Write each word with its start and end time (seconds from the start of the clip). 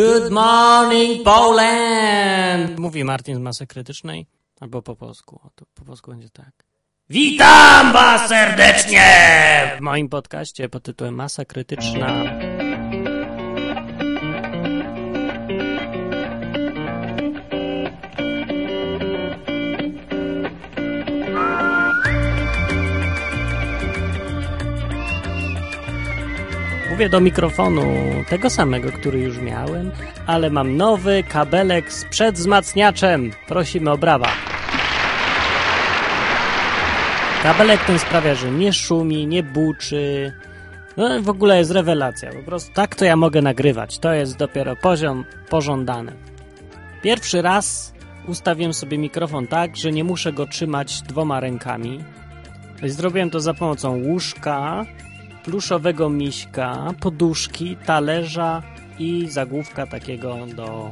Good 0.00 0.32
morning 0.32 1.24
Poland! 1.24 2.78
Mówi 2.78 3.04
Martin 3.04 3.36
z 3.36 3.38
Masy 3.38 3.66
Krytycznej, 3.66 4.26
albo 4.60 4.82
po 4.82 4.96
polsku. 4.96 5.40
O, 5.44 5.50
to 5.54 5.64
po 5.74 5.84
polsku 5.84 6.10
będzie 6.10 6.30
tak. 6.30 6.52
Witam 7.10 7.92
was 7.92 8.28
serdecznie 8.28 9.06
w 9.78 9.80
moim 9.80 10.08
podcaście 10.08 10.68
pod 10.68 10.82
tytułem 10.82 11.14
Masa 11.14 11.44
Krytyczna. 11.44 12.24
Mówię 26.90 27.08
do 27.08 27.20
mikrofonu 27.20 27.82
tego 28.28 28.50
samego, 28.50 28.92
który 28.92 29.20
już 29.20 29.38
miałem, 29.38 29.90
ale 30.26 30.50
mam 30.50 30.76
nowy 30.76 31.22
kabelek 31.28 31.92
z 31.92 32.04
przedwzmacniaczem. 32.04 33.30
Prosimy 33.48 33.90
o 33.90 33.98
brawa. 33.98 34.28
Kabelek 37.42 37.84
ten 37.84 37.98
sprawia, 37.98 38.34
że 38.34 38.50
nie 38.50 38.72
szumi, 38.72 39.26
nie 39.26 39.42
buczy. 39.42 40.32
No 40.96 41.22
w 41.22 41.28
ogóle 41.28 41.58
jest 41.58 41.70
rewelacja. 41.70 42.30
Po 42.32 42.42
prostu 42.42 42.72
tak 42.74 42.94
to 42.94 43.04
ja 43.04 43.16
mogę 43.16 43.42
nagrywać. 43.42 43.98
To 43.98 44.12
jest 44.12 44.36
dopiero 44.36 44.76
poziom 44.76 45.24
pożądany. 45.48 46.12
Pierwszy 47.02 47.42
raz 47.42 47.94
ustawiłem 48.28 48.74
sobie 48.74 48.98
mikrofon 48.98 49.46
tak, 49.46 49.76
że 49.76 49.92
nie 49.92 50.04
muszę 50.04 50.32
go 50.32 50.46
trzymać 50.46 51.02
dwoma 51.02 51.40
rękami. 51.40 52.04
Zrobiłem 52.82 53.30
to 53.30 53.40
za 53.40 53.54
pomocą 53.54 53.96
łóżka, 53.96 54.86
pluszowego 55.44 56.10
miśka, 56.10 56.94
poduszki, 57.00 57.76
talerza 57.76 58.62
i 58.98 59.28
zagłówka 59.28 59.86
takiego 59.86 60.36
do 60.56 60.90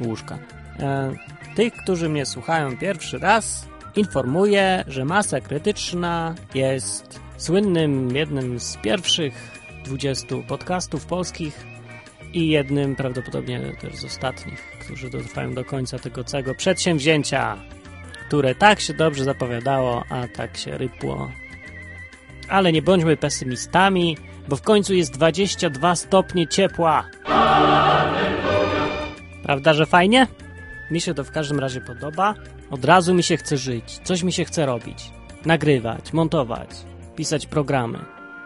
łóżka. 0.00 0.38
E, 0.78 1.14
tych, 1.56 1.74
którzy 1.74 2.08
mnie 2.08 2.26
słuchają 2.26 2.76
pierwszy 2.76 3.18
raz, 3.18 3.68
informuję, 3.96 4.84
że 4.86 5.04
Masa 5.04 5.40
Krytyczna 5.40 6.34
jest 6.54 7.20
słynnym, 7.36 8.16
jednym 8.16 8.60
z 8.60 8.76
pierwszych 8.76 9.60
20 9.84 10.26
podcastów 10.48 11.06
polskich 11.06 11.66
i 12.32 12.48
jednym 12.48 12.96
prawdopodobnie 12.96 13.60
też 13.80 13.96
z 13.96 14.04
ostatnich, 14.04 14.62
którzy 14.84 15.10
dotrwają 15.10 15.54
do 15.54 15.64
końca 15.64 15.98
tego 15.98 16.24
całego 16.24 16.54
przedsięwzięcia, 16.54 17.56
które 18.26 18.54
tak 18.54 18.80
się 18.80 18.94
dobrze 18.94 19.24
zapowiadało, 19.24 20.04
a 20.10 20.28
tak 20.28 20.56
się 20.56 20.78
rypło 20.78 21.30
ale 22.50 22.72
nie 22.72 22.82
bądźmy 22.82 23.16
pesymistami, 23.16 24.16
bo 24.48 24.56
w 24.56 24.62
końcu 24.62 24.94
jest 24.94 25.12
22 25.12 25.96
stopnie 25.96 26.48
ciepła. 26.48 27.04
Prawda, 29.42 29.74
że 29.74 29.86
fajnie? 29.86 30.26
Mi 30.90 31.00
się 31.00 31.14
to 31.14 31.24
w 31.24 31.30
każdym 31.30 31.58
razie 31.58 31.80
podoba. 31.80 32.34
Od 32.70 32.84
razu 32.84 33.14
mi 33.14 33.22
się 33.22 33.36
chce 33.36 33.56
żyć, 33.56 34.00
coś 34.04 34.22
mi 34.22 34.32
się 34.32 34.44
chce 34.44 34.66
robić. 34.66 35.10
Nagrywać, 35.44 36.12
montować, 36.12 36.70
pisać 37.16 37.46
programy. 37.46 37.98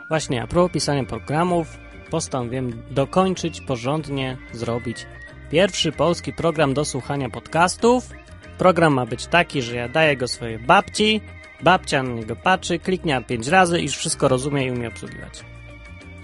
Właśnie, 0.09 0.43
a 0.43 0.47
propos 0.47 0.73
pisania 0.73 1.05
programów, 1.05 1.79
postanowiłem 2.11 2.83
dokończyć, 2.91 3.61
porządnie 3.61 4.37
zrobić 4.53 5.07
pierwszy 5.51 5.93
polski 5.93 6.33
program 6.33 6.75
do 6.75 6.85
słuchania 6.85 7.31
podcastów. 7.31 8.11
Program 8.59 8.95
ma 8.95 9.07
być 9.07 9.27
taki, 9.27 9.63
że 9.63 9.77
ja 9.77 9.89
daję 9.89 10.17
go 10.17 10.29
swojej 10.29 10.59
babci, 10.59 11.21
Babcia 11.65 12.03
na 12.03 12.13
niego 12.13 12.37
patrzy, 12.37 12.79
kliknie 12.79 13.23
pięć 13.27 13.49
razy 13.49 13.81
i 13.81 13.83
już 13.83 13.97
wszystko 13.97 14.29
rozumie 14.29 14.67
i 14.67 14.71
umie 14.71 14.89
obsługiwać. 14.89 15.45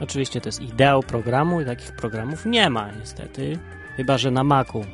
Oczywiście 0.01 0.41
to 0.41 0.49
jest 0.49 0.61
ideał 0.61 1.03
programu 1.03 1.61
i 1.61 1.65
takich 1.65 1.93
programów 1.93 2.47
nie 2.47 2.71
ma 2.71 2.93
niestety. 3.01 3.59
Chyba, 3.97 4.19
że 4.19 4.31
na 4.31 4.45
Macu 4.45 4.85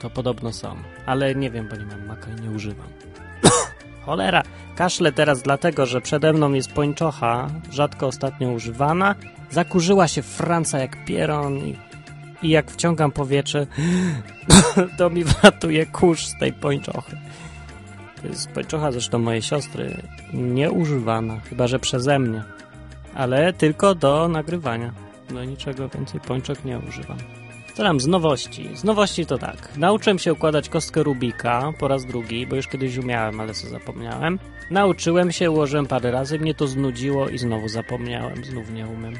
to 0.00 0.10
podobno 0.10 0.52
są. 0.52 0.76
Ale 1.06 1.34
nie 1.34 1.50
wiem, 1.50 1.68
bo 1.68 1.76
nie 1.76 1.86
mam 1.86 2.06
Maca 2.06 2.30
i 2.38 2.40
nie 2.40 2.50
używam. 2.50 2.86
Cholera, 4.04 4.42
kaszle 4.76 5.12
teraz 5.12 5.42
dlatego, 5.42 5.86
że 5.86 6.00
przede 6.00 6.32
mną 6.32 6.52
jest 6.52 6.72
pończocha, 6.72 7.50
rzadko 7.70 8.06
ostatnio 8.06 8.50
używana. 8.50 9.14
Zakurzyła 9.50 10.08
się 10.08 10.22
Franca 10.22 10.78
jak 10.78 11.04
pieron 11.04 11.58
i, 11.58 11.76
i 12.42 12.48
jak 12.48 12.70
wciągam 12.70 13.12
powietrze, 13.12 13.66
to 14.98 15.10
mi 15.10 15.24
wlatuje 15.34 15.86
kurz 15.86 16.26
z 16.26 16.38
tej 16.38 16.52
pończochy. 16.52 17.16
To 18.26 18.30
jest 18.32 18.48
pończocha 18.50 18.92
zresztą 18.92 19.18
mojej 19.18 19.42
siostry, 19.42 20.02
nieużywana, 20.32 21.40
chyba 21.40 21.66
że 21.66 21.78
przeze 21.78 22.18
mnie, 22.18 22.42
ale 23.14 23.52
tylko 23.52 23.94
do 23.94 24.28
nagrywania. 24.28 24.92
Do 25.30 25.44
niczego 25.44 25.88
więcej 25.88 26.20
pończok 26.20 26.64
nie 26.64 26.78
używam. 26.78 27.18
Co 27.74 27.82
tam 27.82 28.00
z 28.00 28.06
nowości? 28.06 28.76
Z 28.76 28.84
nowości 28.84 29.26
to 29.26 29.38
tak. 29.38 29.76
Nauczyłem 29.76 30.18
się 30.18 30.32
układać 30.32 30.68
kostkę 30.68 31.02
Rubika 31.02 31.72
po 31.78 31.88
raz 31.88 32.04
drugi, 32.04 32.46
bo 32.46 32.56
już 32.56 32.68
kiedyś 32.68 32.96
umiałem, 32.96 33.40
ale 33.40 33.54
co 33.54 33.68
zapomniałem. 33.68 34.38
Nauczyłem 34.70 35.32
się, 35.32 35.50
ułożyłem 35.50 35.86
parę 35.86 36.10
razy, 36.10 36.38
mnie 36.38 36.54
to 36.54 36.66
znudziło 36.66 37.28
i 37.28 37.38
znowu 37.38 37.68
zapomniałem, 37.68 38.44
znów 38.44 38.70
nie 38.70 38.86
umiem 38.86 39.14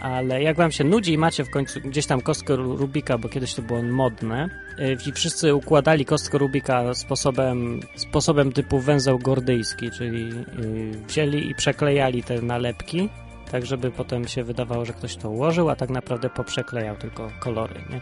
ale 0.00 0.42
jak 0.42 0.56
wam 0.56 0.72
się 0.72 0.84
nudzi 0.84 1.12
i 1.12 1.18
macie 1.18 1.44
w 1.44 1.50
końcu 1.50 1.80
gdzieś 1.80 2.06
tam 2.06 2.20
kostkę 2.20 2.56
Rubika, 2.56 3.18
bo 3.18 3.28
kiedyś 3.28 3.54
to 3.54 3.62
było 3.62 3.82
modne 3.82 4.48
y, 4.78 4.96
i 5.08 5.12
wszyscy 5.12 5.54
układali 5.54 6.04
kostkę 6.04 6.38
Rubika 6.38 6.94
sposobem, 6.94 7.80
sposobem 7.96 8.52
typu 8.52 8.80
węzeł 8.80 9.18
gordyjski, 9.18 9.90
czyli 9.90 10.30
y, 10.64 11.06
wzięli 11.06 11.50
i 11.50 11.54
przeklejali 11.54 12.22
te 12.22 12.42
nalepki, 12.42 13.08
tak 13.50 13.66
żeby 13.66 13.90
potem 13.90 14.28
się 14.28 14.44
wydawało, 14.44 14.84
że 14.84 14.92
ktoś 14.92 15.16
to 15.16 15.30
ułożył, 15.30 15.70
a 15.70 15.76
tak 15.76 15.90
naprawdę 15.90 16.30
poprzeklejał 16.30 16.96
tylko 16.96 17.30
kolory, 17.40 17.74
nie? 17.90 18.00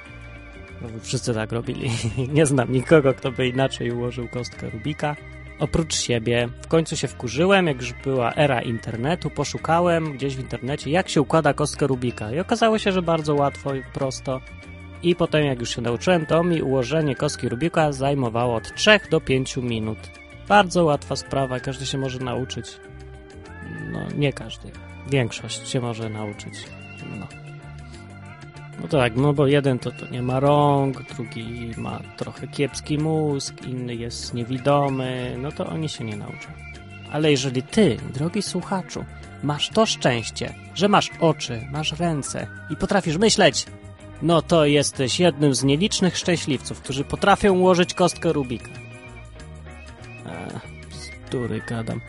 No, 0.83 0.89
wszyscy 1.03 1.35
tak 1.35 1.53
robili. 1.53 1.91
nie 2.33 2.47
znam 2.47 2.73
nikogo, 2.73 3.15
kto 3.15 3.33
by 3.33 3.49
inaczej 3.49 3.93
ułożył 3.93 4.29
kostkę 4.29 4.71
Rubika 4.71 5.17
oprócz 5.59 5.95
siebie. 5.95 6.49
W 6.63 6.69
końcu 6.69 6.97
się 6.97 7.09
wkurzyłem, 7.09 7.67
jak 7.67 7.77
już 7.77 7.93
była 7.93 8.35
era 8.35 8.63
internetu, 8.63 9.31
poszukałem 9.31 10.13
gdzieś 10.13 10.37
w 10.37 10.41
internecie, 10.41 10.91
jak 10.91 11.09
się 11.09 11.21
układa 11.21 11.55
kostkę 11.55 11.87
Rubika. 11.87 12.33
I 12.33 12.41
okazało 12.41 12.79
się, 12.79 12.93
że 12.93 13.03
bardzo 13.03 13.35
łatwo 13.35 13.75
i 13.75 13.83
prosto. 13.95 14.41
I 15.03 15.15
potem, 15.17 15.45
jak 15.45 15.61
już 15.61 15.75
się 15.75 15.83
nauczyłem, 15.83 16.27
to 16.27 16.45
mi 16.45 16.63
ułożenie 16.63 17.17
kostki 17.17 17.49
Rubika 17.49 17.93
zajmowało 17.93 18.55
od 18.55 18.75
3 18.75 19.01
do 19.11 19.21
5 19.21 19.57
minut. 19.57 19.99
Bardzo 20.49 20.85
łatwa 20.85 21.17
sprawa, 21.17 21.61
każdy 21.61 21.87
się 21.87 21.99
może 21.99 22.19
nauczyć. 22.19 22.67
No, 23.93 24.07
nie 24.17 24.33
każdy. 24.33 24.71
Większość 25.11 25.69
się 25.69 25.81
może 25.81 26.09
nauczyć. 26.09 26.55
No. 27.19 27.48
No 28.81 28.89
tak, 28.89 29.17
no 29.17 29.33
bo 29.33 29.47
jeden 29.47 29.79
to, 29.79 29.91
to 29.91 30.09
nie 30.09 30.23
ma 30.23 30.41
rąk, 30.41 31.03
drugi 31.15 31.71
ma 31.77 32.01
trochę 32.17 32.49
kiepski 32.49 32.99
mózg, 32.99 33.55
inny 33.67 33.95
jest 33.95 34.35
niewidomy, 34.35 35.37
no 35.39 35.53
to 35.53 35.67
oni 35.67 35.89
się 35.89 36.05
nie 36.05 36.17
nauczą. 36.17 36.49
Ale 37.13 37.31
jeżeli 37.31 37.63
ty, 37.63 37.97
drogi 38.15 38.43
słuchaczu, 38.43 39.05
masz 39.43 39.69
to 39.69 39.87
szczęście, 39.87 40.55
że 40.75 40.89
masz 40.89 41.11
oczy, 41.21 41.67
masz 41.73 41.93
ręce 41.93 42.47
i 42.71 42.77
potrafisz 42.77 43.17
myśleć, 43.17 43.67
no 44.23 44.43
to 44.43 44.67
jesteś 44.67 45.21
jednym 45.21 45.55
z 45.55 45.65
nielicznych 45.65 46.19
szczęśliwców, 46.19 46.81
którzy 46.81 47.05
potrafią 47.05 47.53
ułożyć 47.53 47.95
kostkę 47.95 48.33
Rubika. 48.33 48.71
Który 51.27 51.61
gadam. 51.69 52.01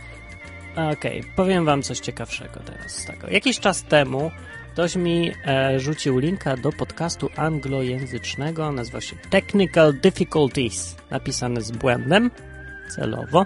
Okej, 0.74 1.20
okay, 1.20 1.32
powiem 1.36 1.66
wam 1.66 1.82
coś 1.82 2.00
ciekawszego 2.00 2.60
teraz 2.66 2.92
z 2.92 3.06
tego. 3.06 3.28
Jakiś 3.30 3.60
czas 3.60 3.84
temu 3.84 4.32
Ktoś 4.80 4.96
mi 4.96 5.32
e, 5.46 5.80
rzucił 5.80 6.20
linka 6.20 6.58
do 6.58 6.72
podcastu 6.72 7.30
anglojęzycznego, 7.36 8.72
nazywa 8.72 9.02
się 9.02 9.16
Technical 9.30 9.94
Difficulties, 9.94 10.96
napisane 11.10 11.62
z 11.62 11.72
błędem, 11.72 12.32
celowo. 12.96 13.46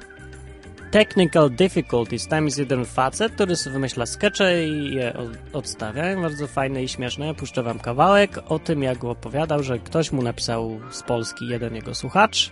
Technical 0.92 1.50
Difficulties, 1.50 2.28
tam 2.28 2.46
jest 2.46 2.58
jeden 2.58 2.86
facet, 2.86 3.34
który 3.34 3.56
sobie 3.56 3.74
wymyśla 3.74 4.06
skecze 4.06 4.68
i 4.68 4.96
je 4.96 5.14
odstawia, 5.54 6.22
bardzo 6.22 6.48
fajne 6.48 6.84
i 6.84 6.88
śmieszne. 6.88 7.36
Puszczę 7.36 7.64
wam 7.64 7.80
kawałek 7.80 8.40
o 8.50 8.60
tym, 8.60 8.84
jak 8.84 9.04
opowiadał, 9.04 9.64
że 9.64 9.80
ktoś 9.80 10.12
mu 10.12 10.22
napisał 10.22 10.80
z 10.92 11.04
Polski 11.04 11.48
jeden 11.48 11.76
jego 11.76 11.96
słuchacz. 11.96 12.52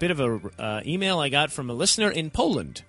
Bit 0.00 0.10
of 0.12 0.20
a 0.20 0.24
uh, 0.24 0.86
email 0.86 1.26
I 1.26 1.30
got 1.30 1.52
from 1.52 1.70
a 1.70 1.74
listener 1.74 2.16
in 2.16 2.30
Poland, 2.30 2.82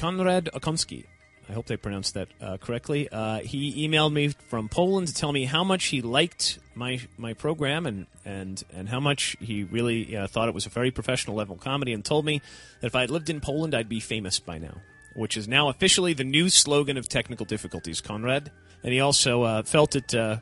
Konrad 0.00 0.48
Okomski. 0.52 1.09
I 1.50 1.52
hope 1.52 1.66
they 1.66 1.76
pronounced 1.76 2.14
that 2.14 2.28
uh, 2.40 2.58
correctly. 2.58 3.08
Uh, 3.10 3.40
he 3.40 3.88
emailed 3.88 4.12
me 4.12 4.28
from 4.28 4.68
Poland 4.68 5.08
to 5.08 5.14
tell 5.14 5.32
me 5.32 5.46
how 5.46 5.64
much 5.64 5.86
he 5.86 6.00
liked 6.00 6.60
my 6.76 7.00
my 7.18 7.34
program 7.34 7.86
and 7.86 8.06
and 8.24 8.62
and 8.72 8.88
how 8.88 9.00
much 9.00 9.36
he 9.40 9.64
really 9.64 10.16
uh, 10.16 10.28
thought 10.28 10.46
it 10.48 10.54
was 10.54 10.66
a 10.66 10.68
very 10.68 10.92
professional 10.92 11.34
level 11.34 11.56
comedy, 11.56 11.92
and 11.92 12.04
told 12.04 12.24
me 12.24 12.40
that 12.80 12.86
if 12.86 12.94
I 12.94 13.00
had 13.00 13.10
lived 13.10 13.30
in 13.30 13.40
Poland, 13.40 13.74
I'd 13.74 13.88
be 13.88 13.98
famous 13.98 14.38
by 14.38 14.58
now, 14.58 14.76
which 15.16 15.36
is 15.36 15.48
now 15.48 15.68
officially 15.68 16.12
the 16.12 16.22
new 16.22 16.50
slogan 16.50 16.96
of 16.96 17.08
Technical 17.08 17.44
Difficulties, 17.44 18.00
Conrad. 18.00 18.52
And 18.84 18.92
he 18.92 19.00
also 19.00 19.42
uh, 19.42 19.62
felt 19.64 19.96
it 19.96 20.14
uh, 20.14 20.36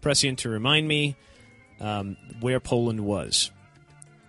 prescient 0.00 0.38
to 0.40 0.48
remind 0.48 0.88
me 0.88 1.14
um, 1.78 2.16
where 2.40 2.58
Poland 2.58 3.00
was. 3.00 3.50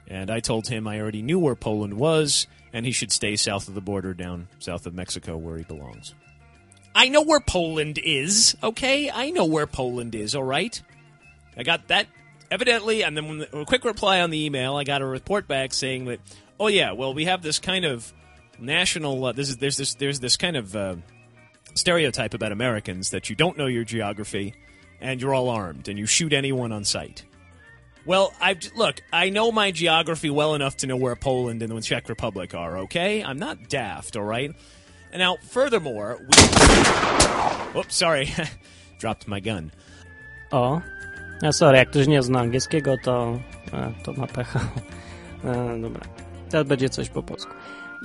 And 0.05 0.29
I 0.29 0.41
told 0.41 0.67
him 0.67 0.85
I 0.85 0.99
already 0.99 1.21
knew 1.21 1.39
where 1.39 1.55
Poland 1.55 1.93
was, 1.93 2.45
and 2.73 2.85
he 2.85 2.91
should 2.91 3.13
stay 3.13 3.37
south 3.37 3.69
of 3.69 3.73
the 3.73 3.81
border 3.81 4.13
down 4.13 4.49
south 4.59 4.85
of 4.85 4.93
Mexico 4.93 5.37
where 5.37 5.57
he 5.57 5.63
belongs. 5.63 6.13
I 6.95 7.09
know 7.09 7.21
where 7.21 7.41
Poland 7.41 7.99
is, 8.01 8.55
okay? 8.63 9.11
I 9.11 9.29
know 9.29 9.45
where 9.45 9.67
Poland 9.67 10.15
is, 10.15 10.33
all 10.33 10.43
right? 10.43 10.81
I 11.57 11.63
got 11.63 11.89
that 11.89 12.07
evidently, 12.49 13.03
and 13.03 13.17
then 13.17 13.39
the, 13.39 13.59
a 13.59 13.65
quick 13.65 13.83
reply 13.83 14.21
on 14.21 14.29
the 14.29 14.45
email, 14.45 14.77
I 14.77 14.85
got 14.85 15.01
a 15.01 15.05
report 15.05 15.47
back 15.47 15.73
saying 15.73 16.05
that, 16.05 16.21
oh 16.59 16.67
yeah, 16.67 16.93
well 16.93 17.13
we 17.13 17.25
have 17.25 17.41
this 17.41 17.59
kind 17.59 17.83
of 17.83 18.11
national. 18.59 19.25
Uh, 19.25 19.31
this 19.33 19.49
is 19.49 19.57
there's 19.57 19.77
this 19.77 19.95
there's 19.95 20.19
this 20.19 20.37
kind 20.37 20.55
of 20.55 20.75
uh, 20.75 20.95
stereotype 21.73 22.33
about 22.33 22.51
Americans 22.51 23.09
that 23.11 23.29
you 23.29 23.35
don't 23.35 23.57
know 23.57 23.67
your 23.67 23.83
geography 23.83 24.55
and 25.01 25.21
you're 25.21 25.33
all 25.33 25.49
armed 25.49 25.87
and 25.87 25.99
you 25.99 26.05
shoot 26.05 26.33
anyone 26.33 26.71
on 26.71 26.83
sight. 26.85 27.25
Well, 28.05 28.33
I 28.39 28.57
look. 28.75 29.01
I 29.11 29.29
know 29.31 29.51
my 29.51 29.71
geography 29.71 30.29
well 30.29 30.53
enough 30.53 30.77
to 30.77 30.87
know 30.87 30.95
where 30.95 31.15
Poland 31.15 31.63
and 31.63 31.75
the 31.75 31.81
Czech 31.81 32.07
Republic 32.07 32.53
are. 32.53 32.79
Okay, 32.79 33.23
I'm 33.23 33.39
not 33.39 33.67
daft. 33.67 34.15
All 34.15 34.23
right. 34.23 34.51
And 35.15 35.21
now, 35.21 35.37
furthermore, 35.47 36.19
we. 36.19 37.79
Oops, 37.79 37.95
sorry, 37.95 38.27
dropped 38.99 39.29
my 39.29 39.39
gun. 39.39 39.71
O, 40.51 40.81
a 41.41 41.51
sorry, 41.51 41.77
jak 41.77 41.89
ktoś 41.89 42.07
nie 42.07 42.23
zna 42.23 42.39
angielskiego, 42.39 42.95
to, 43.03 43.39
a, 43.71 44.03
to 44.03 44.13
ma 44.13 44.27
pecha. 44.27 44.59
A, 45.43 45.77
dobra, 45.81 46.05
teraz 46.49 46.67
będzie 46.67 46.89
coś 46.89 47.09
po 47.09 47.23
polsku. 47.23 47.51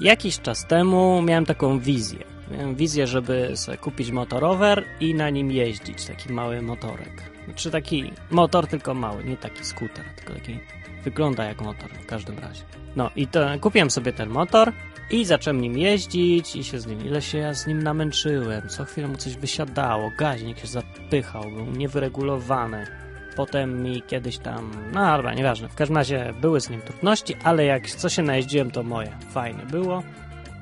Jakiś 0.00 0.40
czas 0.40 0.66
temu 0.66 1.22
miałem 1.22 1.46
taką 1.46 1.78
wizję. 1.78 2.18
Miałem 2.50 2.74
wizję, 2.74 3.06
żeby 3.06 3.56
sobie 3.56 3.78
kupić 3.78 4.10
motorower 4.10 4.84
i 5.00 5.14
na 5.14 5.30
nim 5.30 5.50
jeździć, 5.50 6.04
taki 6.04 6.32
mały 6.32 6.62
motorek. 6.62 7.30
Czy 7.54 7.70
taki 7.70 8.12
motor, 8.30 8.66
tylko 8.66 8.94
mały, 8.94 9.24
nie 9.24 9.36
taki 9.36 9.64
skuter, 9.64 10.04
tylko 10.16 10.34
taki 10.34 10.58
wygląda 11.04 11.44
jak 11.44 11.62
motor 11.62 11.90
w 11.90 12.06
każdym 12.06 12.38
razie. 12.38 12.62
No 12.96 13.10
i 13.16 13.26
to 13.26 13.46
kupiłem 13.60 13.90
sobie 13.90 14.12
ten 14.12 14.28
motor 14.28 14.72
i 15.10 15.24
zacząłem 15.24 15.60
nim 15.60 15.78
jeździć 15.78 16.56
i 16.56 16.64
się 16.64 16.80
z 16.80 16.86
nim, 16.86 17.06
ile 17.06 17.22
się 17.22 17.38
ja 17.38 17.54
z 17.54 17.66
nim 17.66 17.82
namęczyłem. 17.82 18.68
Co 18.68 18.84
chwilę 18.84 19.08
mu 19.08 19.16
coś 19.16 19.36
wysiadało, 19.36 20.10
gaźnik 20.18 20.58
się 20.58 20.66
zapychał, 20.66 21.42
był 21.42 21.66
niewyregulowany. 21.66 22.86
Potem 23.40 23.82
mi 23.82 24.02
kiedyś 24.02 24.38
tam, 24.38 24.70
no 24.92 25.16
dobra, 25.16 25.34
nieważne, 25.34 25.68
w 25.68 25.74
każdym 25.74 25.96
razie 25.96 26.34
były 26.40 26.60
z 26.60 26.70
nim 26.70 26.80
trudności, 26.80 27.34
ale 27.44 27.64
jak 27.64 27.90
co 27.90 28.08
się 28.08 28.22
najeździłem, 28.22 28.70
to 28.70 28.82
moje. 28.82 29.10
Fajne 29.30 29.66
było. 29.66 30.02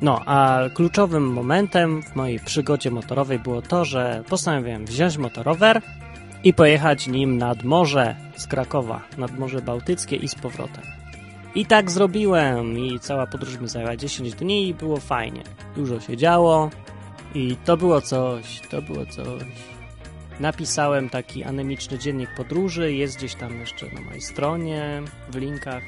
No, 0.00 0.20
a 0.26 0.60
kluczowym 0.74 1.32
momentem 1.32 2.02
w 2.02 2.16
mojej 2.16 2.40
przygodzie 2.40 2.90
motorowej 2.90 3.38
było 3.38 3.62
to, 3.62 3.84
że 3.84 4.22
postanowiłem 4.28 4.86
wziąć 4.86 5.16
motorower 5.16 5.82
i 6.44 6.54
pojechać 6.54 7.06
nim 7.06 7.38
nad 7.38 7.64
morze 7.64 8.16
z 8.36 8.46
Krakowa, 8.46 9.00
nad 9.16 9.38
Morze 9.38 9.62
Bałtyckie 9.62 10.16
i 10.16 10.28
z 10.28 10.34
powrotem. 10.34 10.84
I 11.54 11.66
tak 11.66 11.90
zrobiłem 11.90 12.78
i 12.78 13.00
cała 13.00 13.26
podróż 13.26 13.58
mi 13.58 13.68
zajęła 13.68 13.96
10 13.96 14.34
dni 14.34 14.68
i 14.68 14.74
było 14.74 14.96
fajnie. 14.96 15.42
Dużo 15.76 16.00
się 16.00 16.16
działo 16.16 16.70
i 17.34 17.56
to 17.64 17.76
było 17.76 18.00
coś, 18.00 18.60
to 18.70 18.82
było 18.82 19.06
coś. 19.06 19.77
Napisałem 20.40 21.10
taki 21.10 21.44
anemiczny 21.44 21.98
dziennik 21.98 22.34
podróży, 22.34 22.92
jest 22.92 23.16
gdzieś 23.16 23.34
tam 23.34 23.60
jeszcze 23.60 23.86
na 23.86 24.00
mojej 24.00 24.20
stronie, 24.20 25.02
w 25.28 25.36
linkach. 25.36 25.82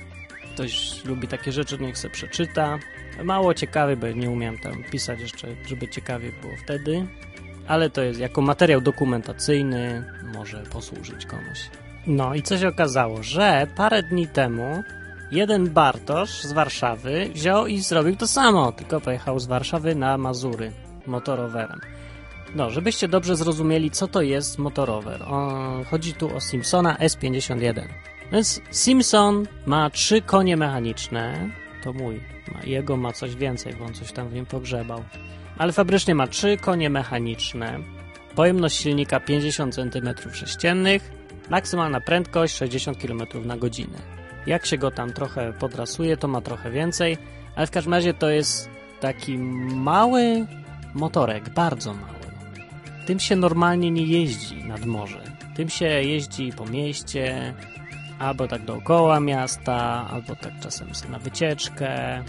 Ktoś 0.55 1.05
lubi 1.05 1.29
takie 1.29 1.53
rzeczy, 1.53 1.79
niech 1.79 1.99
se 1.99 2.11
przeczyta. 2.11 2.79
Mało 3.25 3.55
ciekawy, 3.55 3.97
bo 3.97 4.07
nie 4.07 4.31
umiałem 4.31 4.59
tam 4.59 4.85
pisać 4.85 5.21
jeszcze, 5.21 5.49
żeby 5.67 5.89
ciekawie 5.89 6.33
było 6.43 6.53
wtedy. 6.65 7.07
Ale 7.67 7.91
to 7.91 8.03
jest 8.03 8.21
jako 8.21 8.43
materiał 8.43 8.81
dokumentacyjny, 8.81 10.05
może 10.35 10.63
posłużyć 10.63 11.27
komuś. 11.27 11.71
No 12.07 12.35
i 12.35 12.43
co 12.43 12.59
się 12.59 12.69
okazało, 12.69 13.23
że 13.23 13.67
parę 13.77 14.03
dni 14.03 14.29
temu 14.29 14.83
jeden 15.31 15.71
Bartosz 15.71 16.43
z 16.43 16.53
Warszawy 16.53 17.31
wziął 17.35 17.67
i 17.67 17.81
zrobił 17.81 18.17
to 18.17 18.27
samo, 18.27 18.73
tylko 18.73 19.01
pojechał 19.01 19.39
z 19.39 19.47
Warszawy 19.47 19.95
na 19.95 20.19
Mazury 20.19 20.73
motorowerem. 21.07 21.81
No, 22.55 22.71
żebyście 22.71 23.09
dobrze 23.09 23.37
zrozumieli, 23.37 23.91
co 23.91 24.09
to 24.09 24.23
jest 24.23 24.59
motorower. 24.59 25.23
O, 25.23 25.59
chodzi 25.91 26.15
tu 26.15 26.37
o 26.37 26.41
Simpsona 26.41 26.95
S51. 26.95 27.83
Więc 28.33 28.61
Simpson 28.71 29.47
ma 29.67 29.91
trzy 29.91 30.23
konie 30.23 30.57
mechaniczne, 30.57 31.51
to 31.85 31.93
mój, 31.93 32.21
jego 32.65 32.97
ma 32.97 33.13
coś 33.13 33.37
więcej, 33.37 33.75
bo 33.75 33.85
on 33.85 33.95
coś 33.95 34.13
tam 34.13 34.29
w 34.29 34.33
nim 34.35 34.47
pogrzebał. 34.47 35.05
Ale 35.59 35.73
fabrycznie 35.73 36.15
ma 36.15 36.27
trzy 36.27 36.57
konie 36.57 36.91
mechaniczne, 36.91 37.79
pojemność 38.35 38.77
silnika 38.77 39.21
50 39.21 39.77
cm3, 39.77 41.01
maksymalna 41.51 42.01
prędkość 42.01 42.57
60 42.57 42.99
km 42.99 43.23
na 43.45 43.57
godzinę. 43.57 43.99
Jak 44.47 44.67
się 44.67 44.79
go 44.79 44.91
tam 44.91 45.13
trochę 45.13 45.53
podrasuje, 45.53 46.17
to 46.17 46.29
ma 46.29 46.41
trochę 46.41 46.71
więcej, 46.71 47.19
ale 47.57 47.67
w 47.67 47.71
każdym 47.71 47.95
razie 47.95 48.15
to 48.15 48.31
jest 48.31 48.71
taki 49.01 49.39
mały 49.39 50.47
motorek, 50.95 51.49
bardzo 51.49 51.95
mały. 51.95 52.20
Tym 53.11 53.21
się 53.21 53.37
normalnie 53.37 53.91
nie 53.91 54.03
jeździ 54.03 54.65
nad 54.65 54.87
morze. 54.87 55.23
Tym 55.55 55.69
się 55.69 55.85
jeździ 55.87 56.53
po 56.57 56.67
mieście, 56.67 57.55
albo 58.19 58.49
tak 58.49 58.65
dookoła 58.65 59.21
miasta, 59.21 60.09
albo 60.11 60.37
tak 60.37 60.53
czasem 60.61 60.89
na 61.09 61.19
wycieczkę, 61.19 62.23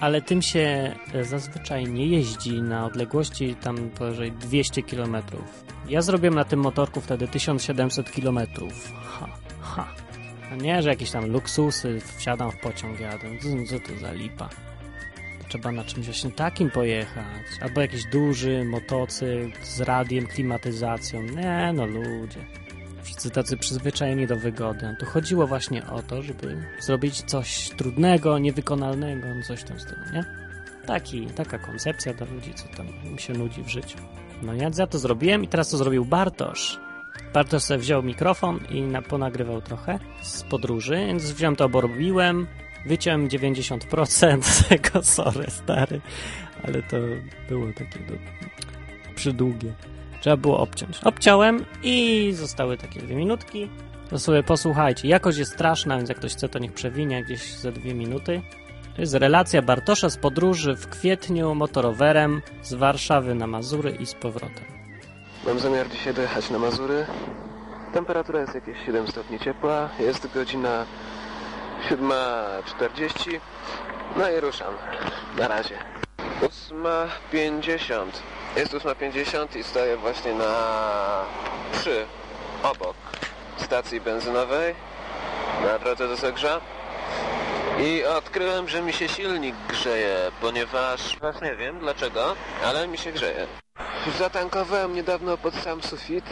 ale 0.00 0.22
tym 0.22 0.42
się 0.42 0.94
zazwyczaj 1.22 1.84
nie 1.84 2.06
jeździ 2.06 2.62
na 2.62 2.86
odległości 2.86 3.54
tam 3.54 3.90
powyżej 3.90 4.32
200 4.32 4.82
km. 4.82 5.16
Ja 5.88 6.02
zrobiłem 6.02 6.34
na 6.34 6.44
tym 6.44 6.60
motorku 6.60 7.00
wtedy 7.00 7.28
1700 7.28 8.10
km. 8.10 8.38
Ha, 9.04 9.28
ha. 9.60 9.88
Nie, 10.62 10.82
że 10.82 10.88
jakieś 10.88 11.10
tam 11.10 11.30
luksusy, 11.30 12.00
wsiadam 12.16 12.52
w 12.52 12.60
pociąg, 12.60 13.00
jadę. 13.00 13.28
Co 13.68 13.80
to 13.80 14.00
za 14.00 14.12
lipa? 14.12 14.48
Trzeba 15.48 15.72
na 15.72 15.84
czymś 15.84 16.06
właśnie 16.06 16.30
takim 16.30 16.70
pojechać. 16.70 17.46
Albo 17.60 17.80
jakiś 17.80 18.04
duży 18.04 18.64
motocykl 18.64 19.64
z 19.64 19.80
radiem, 19.80 20.26
klimatyzacją. 20.26 21.22
Nie, 21.22 21.72
no 21.74 21.86
ludzie. 21.86 22.40
Wszyscy 23.02 23.30
tacy 23.30 23.56
przyzwyczajeni 23.56 24.26
do 24.26 24.36
wygody. 24.36 24.96
Tu 24.98 25.06
chodziło 25.06 25.46
właśnie 25.46 25.86
o 25.86 26.02
to, 26.02 26.22
żeby 26.22 26.62
zrobić 26.80 27.22
coś 27.22 27.70
trudnego, 27.76 28.38
niewykonalnego, 28.38 29.26
no 29.34 29.42
coś 29.42 29.64
tam 29.64 29.80
z 29.80 29.84
tego, 29.84 30.00
nie? 30.12 30.24
Taki, 30.86 31.26
taka 31.26 31.58
koncepcja 31.58 32.14
dla 32.14 32.26
ludzi, 32.26 32.54
co 32.54 32.68
tam 32.76 32.86
im 33.04 33.18
się 33.18 33.32
nudzi 33.32 33.62
w 33.62 33.68
życiu. 33.68 33.98
No 34.42 34.54
ja 34.54 34.70
za 34.70 34.86
to 34.86 34.98
zrobiłem 34.98 35.44
i 35.44 35.48
teraz 35.48 35.70
to 35.70 35.76
zrobił 35.76 36.04
Bartosz. 36.04 36.80
Bartosz 37.34 37.62
sobie 37.62 37.80
wziął 37.80 38.02
mikrofon 38.02 38.60
i 38.70 38.82
na, 38.82 39.02
ponagrywał 39.02 39.62
trochę 39.62 39.98
z 40.22 40.42
podróży, 40.42 40.96
więc 41.06 41.32
wziąłem 41.32 41.56
to, 41.56 41.64
obrobiłem, 41.64 42.46
wyciąłem 42.86 43.28
90% 43.28 44.68
tego, 44.68 45.02
sorry 45.02 45.50
stary, 45.50 46.00
ale 46.64 46.82
to 46.82 46.96
było 47.48 47.66
takie 47.66 47.98
do, 47.98 48.14
przydługie. 49.14 49.72
Trzeba 50.20 50.36
było 50.36 50.58
obciąć. 50.58 50.98
Obciąłem 51.04 51.64
i 51.82 52.32
zostały 52.32 52.76
takie 52.76 53.00
dwie 53.00 53.16
minutki. 53.16 53.68
To 54.10 54.18
sobie 54.18 54.42
posłuchajcie. 54.42 55.08
Jakość 55.08 55.38
jest 55.38 55.52
straszna, 55.52 55.96
więc 55.96 56.08
jak 56.08 56.18
ktoś 56.18 56.32
chce, 56.32 56.48
to 56.48 56.58
niech 56.58 56.72
przewinie 56.72 57.24
gdzieś 57.24 57.54
za 57.54 57.72
dwie 57.72 57.94
minuty. 57.94 58.42
To 58.94 59.00
jest 59.00 59.14
relacja 59.14 59.62
Bartosza 59.62 60.10
z 60.10 60.16
podróży 60.16 60.76
w 60.76 60.88
kwietniu 60.88 61.54
motorowerem 61.54 62.42
z 62.62 62.74
Warszawy 62.74 63.34
na 63.34 63.46
Mazury 63.46 63.90
i 63.90 64.06
z 64.06 64.14
powrotem. 64.14 64.64
Mam 65.46 65.58
zamiar 65.58 65.88
dzisiaj 65.90 66.14
dojechać 66.14 66.50
na 66.50 66.58
Mazury. 66.58 67.06
Temperatura 67.94 68.40
jest 68.40 68.54
jakieś 68.54 68.76
7 68.86 69.08
stopni 69.08 69.38
ciepła. 69.38 69.88
Jest 69.98 70.32
godzina 70.34 70.86
7.40. 71.90 73.40
No 74.16 74.30
i 74.30 74.40
ruszam. 74.40 74.74
Na 75.38 75.48
razie. 75.48 75.78
8.50. 76.42 78.06
Jest 78.56 78.72
8.50 78.72 79.56
i 79.58 79.64
stoję 79.64 79.96
właśnie 79.96 80.34
na 80.34 80.54
3 81.72 82.06
obok 82.62 82.96
stacji 83.56 84.00
benzynowej 84.00 84.74
na 85.62 85.78
drodze 85.78 86.08
do 86.08 86.16
Zegrza. 86.16 86.60
I 87.80 88.04
odkryłem, 88.04 88.68
że 88.68 88.82
mi 88.82 88.92
się 88.92 89.08
silnik 89.08 89.54
grzeje, 89.68 90.16
ponieważ... 90.40 91.18
Was 91.18 91.42
nie 91.42 91.56
wiem 91.56 91.78
dlaczego, 91.78 92.36
ale 92.64 92.88
mi 92.88 92.98
się 92.98 93.12
grzeje. 93.12 93.46
Zatankowałem 94.18 94.94
niedawno 94.94 95.38
pod 95.38 95.54
sam 95.54 95.82
sufit. 95.82 96.24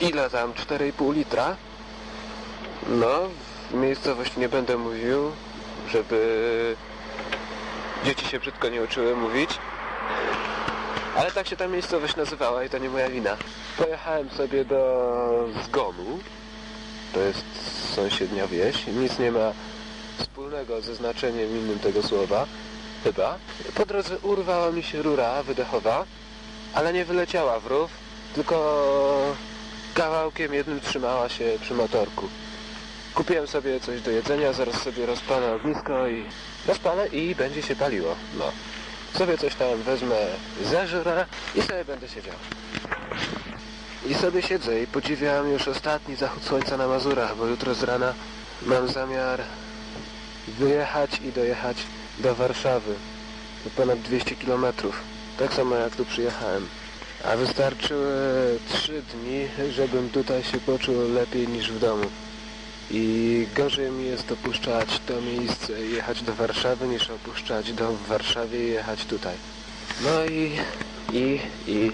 Ile 0.00 0.30
tam? 0.30 0.52
4,5 0.52 1.14
litra. 1.14 1.56
No, 2.88 3.28
w 3.70 3.74
miejscowości 3.74 4.40
nie 4.40 4.48
będę 4.48 4.76
mówił, 4.76 5.32
żeby 5.90 6.76
dzieci 8.04 8.26
się 8.26 8.40
brzydko 8.40 8.68
nie 8.68 8.82
uczyły 8.82 9.16
mówić. 9.16 9.50
Ale 11.16 11.30
tak 11.32 11.48
się 11.48 11.56
ta 11.56 11.68
miejscowość 11.68 12.16
nazywała 12.16 12.64
i 12.64 12.70
to 12.70 12.78
nie 12.78 12.88
moja 12.88 13.08
wina. 13.08 13.36
Pojechałem 13.78 14.30
sobie 14.30 14.64
do 14.64 15.48
Zgonu. 15.64 16.18
To 17.14 17.20
jest 17.20 17.44
sąsiednia 17.94 18.46
wieś. 18.46 18.86
Nic 18.86 19.18
nie 19.18 19.32
ma 19.32 19.52
wspólnego 20.18 20.80
ze 20.80 20.94
znaczeniem 20.94 21.50
innym 21.50 21.78
tego 21.78 22.02
słowa. 22.02 22.46
Chyba. 23.04 23.38
Po 23.74 23.86
drodze 23.86 24.18
urwała 24.18 24.70
mi 24.70 24.82
się 24.82 25.02
rura 25.02 25.42
wydechowa, 25.42 26.04
ale 26.74 26.92
nie 26.92 27.04
wyleciała 27.04 27.60
w 27.60 27.66
rów, 27.66 27.90
tylko 28.34 28.56
kawałkiem 29.94 30.54
jednym 30.54 30.80
trzymała 30.80 31.28
się 31.28 31.58
przy 31.60 31.74
motorku. 31.74 32.28
Kupiłem 33.16 33.46
sobie 33.46 33.80
coś 33.80 34.00
do 34.00 34.10
jedzenia, 34.10 34.52
zaraz 34.52 34.82
sobie 34.82 35.06
rozpalę 35.06 35.52
ognisko 35.52 36.08
i 36.08 36.24
rozpalę 36.68 37.08
i 37.08 37.34
będzie 37.34 37.62
się 37.62 37.76
paliło. 37.76 38.16
No. 38.38 38.52
Sobie 39.18 39.38
coś 39.38 39.54
tam 39.54 39.82
wezmę, 39.82 40.16
zeżrę 40.64 41.26
i 41.54 41.62
sobie 41.62 41.84
będę 41.84 42.08
siedział. 42.08 42.34
I 44.06 44.14
sobie 44.14 44.42
siedzę 44.42 44.82
i 44.82 44.86
podziwiam 44.86 45.48
już 45.48 45.68
ostatni 45.68 46.16
zachód 46.16 46.44
słońca 46.44 46.76
na 46.76 46.86
Mazurach, 46.86 47.36
bo 47.36 47.46
jutro 47.46 47.74
z 47.74 47.82
rana 47.82 48.14
mam 48.62 48.88
zamiar 48.88 49.40
wyjechać 50.48 51.10
i 51.24 51.32
dojechać 51.32 51.76
do 52.18 52.34
Warszawy. 52.34 52.94
To 53.64 53.70
ponad 53.70 53.98
200 53.98 54.36
kilometrów. 54.36 55.00
Tak 55.38 55.54
samo 55.54 55.76
jak 55.76 55.96
tu 55.96 56.04
przyjechałem. 56.04 56.68
A 57.24 57.36
wystarczyły 57.36 58.58
trzy 58.68 59.02
dni, 59.02 59.48
żebym 59.72 60.10
tutaj 60.10 60.42
się 60.42 60.58
poczuł 60.58 60.94
lepiej 61.14 61.48
niż 61.48 61.72
w 61.72 61.78
domu. 61.78 62.06
I 62.90 63.46
gorzej 63.56 63.90
mi 63.90 64.06
jest 64.06 64.32
opuszczać 64.32 65.00
to 65.06 65.20
miejsce 65.20 65.86
i 65.86 65.92
jechać 65.92 66.22
do 66.22 66.34
Warszawy, 66.34 66.88
niż 66.88 67.10
opuszczać 67.10 67.72
dom 67.72 67.96
w 67.96 68.06
Warszawie 68.06 68.68
i 68.68 68.72
jechać 68.72 69.04
tutaj. 69.04 69.34
No 70.00 70.24
i, 70.24 70.52
i, 71.12 71.40
i, 71.66 71.92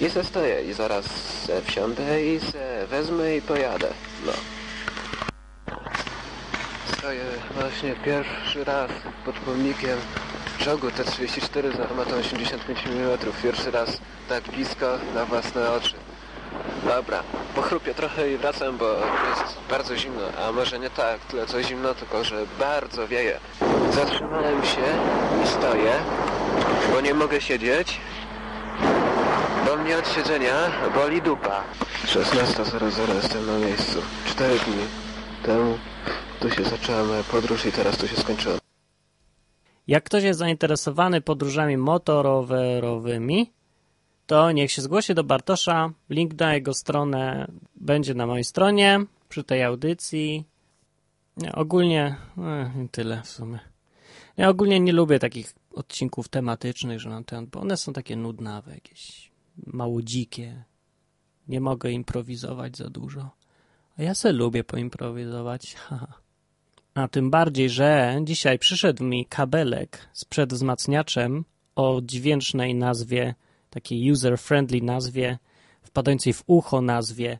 i 0.00 0.10
se 0.10 0.24
stoję 0.24 0.62
i 0.62 0.72
zaraz 0.72 1.04
se 1.46 1.62
wsiądę 1.62 2.24
i 2.24 2.40
se 2.40 2.86
wezmę 2.90 3.36
i 3.36 3.42
pojadę. 3.42 3.88
No. 4.26 4.32
Stoję 6.98 7.24
właśnie 7.54 7.94
pierwszy 8.04 8.64
raz 8.64 8.90
pod 9.24 9.34
pomnikiem 9.34 9.98
czołgu 10.58 10.90
T-34 10.90 11.76
z 11.76 11.80
armatą 11.80 12.16
85 12.16 12.78
mm. 12.86 13.18
Pierwszy 13.42 13.70
raz 13.70 14.00
tak 14.28 14.44
blisko 14.44 14.98
na 15.14 15.24
własne 15.24 15.70
oczy. 15.70 16.03
Dobra, 16.84 17.22
pochrupię 17.54 17.94
trochę 17.94 18.32
i 18.32 18.36
wracam, 18.36 18.76
bo 18.78 18.90
jest 19.30 19.58
bardzo 19.70 19.96
zimno, 19.96 20.22
a 20.38 20.52
może 20.52 20.78
nie 20.78 20.90
tak, 20.90 21.20
tyle 21.20 21.46
co 21.46 21.62
zimno, 21.62 21.94
tylko 21.94 22.24
że 22.24 22.46
bardzo 22.58 23.08
wieje. 23.08 23.40
Zatrzymałem 23.90 24.64
się 24.64 24.82
i 25.44 25.48
stoję, 25.48 25.92
bo 26.92 27.00
nie 27.00 27.14
mogę 27.14 27.40
siedzieć, 27.40 28.00
bo 29.66 29.76
mnie 29.76 29.98
od 29.98 30.08
siedzenia 30.08 30.54
boli 30.94 31.22
dupa. 31.22 31.64
16.00 32.06 33.14
jestem 33.14 33.46
na 33.46 33.58
miejscu. 33.66 34.02
Cztery 34.26 34.58
dni 34.58 34.84
temu 35.42 35.78
tu 36.40 36.50
się 36.50 36.64
zaczęła 36.64 37.04
moja 37.04 37.22
podróż 37.22 37.66
i 37.66 37.72
teraz 37.72 37.96
tu 37.96 38.08
się 38.08 38.16
skończyła. 38.16 38.58
Jak 39.86 40.04
ktoś 40.04 40.22
jest 40.22 40.38
zainteresowany 40.38 41.20
podróżami 41.20 41.76
motorowerowymi, 41.76 43.52
to 44.26 44.52
niech 44.52 44.72
się 44.72 44.82
zgłosi 44.82 45.14
do 45.14 45.24
Bartosza. 45.24 45.92
Link 46.10 46.40
na 46.40 46.54
jego 46.54 46.74
stronę 46.74 47.48
będzie 47.76 48.14
na 48.14 48.26
mojej 48.26 48.44
stronie 48.44 49.00
przy 49.28 49.44
tej 49.44 49.62
audycji. 49.62 50.44
Nie, 51.36 51.52
ogólnie 51.52 52.16
e, 52.38 52.70
tyle 52.90 53.22
w 53.22 53.28
sumie. 53.28 53.58
Ja 54.36 54.48
ogólnie 54.48 54.80
nie 54.80 54.92
lubię 54.92 55.18
takich 55.18 55.54
odcinków 55.72 56.28
tematycznych, 56.28 57.00
że 57.00 57.10
na 57.10 57.22
ten, 57.22 57.46
bo 57.46 57.60
one 57.60 57.76
są 57.76 57.92
takie 57.92 58.16
nudnawe, 58.16 58.74
jakieś 58.74 59.30
mało 59.66 60.02
dzikie. 60.02 60.64
Nie 61.48 61.60
mogę 61.60 61.90
improwizować 61.90 62.76
za 62.76 62.90
dużo. 62.90 63.30
A 63.98 64.02
ja 64.02 64.14
se 64.14 64.32
lubię 64.32 64.64
poimprowizować. 64.64 65.76
A 66.94 67.08
tym 67.08 67.30
bardziej, 67.30 67.70
że 67.70 68.20
dzisiaj 68.22 68.58
przyszedł 68.58 69.04
mi 69.04 69.26
kabelek 69.26 70.08
z 70.12 70.24
przedwzmacniaczem 70.24 71.44
o 71.76 72.00
dźwięcznej 72.02 72.74
nazwie, 72.74 73.34
takiej 73.74 74.12
user-friendly 74.12 74.82
nazwie, 74.82 75.38
wpadającej 75.82 76.32
w 76.32 76.42
ucho 76.46 76.80
nazwie 76.80 77.38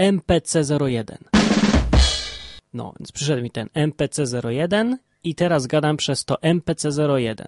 MPC01. 0.00 1.16
No, 2.74 2.92
więc 3.00 3.12
przyszedł 3.12 3.42
mi 3.42 3.50
ten 3.50 3.66
MPC01 3.66 4.96
i 5.24 5.34
teraz 5.34 5.66
gadam 5.66 5.96
przez 5.96 6.24
to 6.24 6.34
MPC01. 6.34 7.44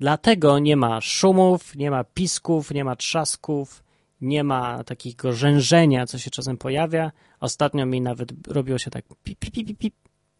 Dlatego 0.00 0.58
nie 0.58 0.76
ma 0.76 1.00
szumów, 1.00 1.76
nie 1.76 1.90
ma 1.90 2.04
pisków, 2.04 2.70
nie 2.70 2.84
ma 2.84 2.96
trzasków, 2.96 3.84
nie 4.20 4.44
ma 4.44 4.84
takiego 4.84 5.32
rzężenia, 5.32 6.06
co 6.06 6.18
się 6.18 6.30
czasem 6.30 6.56
pojawia. 6.56 7.12
Ostatnio 7.40 7.86
mi 7.86 8.00
nawet 8.00 8.32
robiło 8.48 8.78
się 8.78 8.90
tak 8.90 9.04
pip, 9.22 9.38
pip, 9.38 9.54
pip, 9.54 9.78
pip, 9.78 9.94